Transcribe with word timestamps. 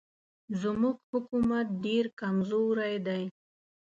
زموږ 0.61 0.97
حکومت 1.11 1.67
ډېر 1.85 2.05
کمزوری 2.19 2.95
دی. 3.07 3.23